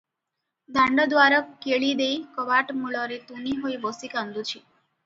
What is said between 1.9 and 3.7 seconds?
ଦେଇ କବାଟମୂଳରେ ତୁନି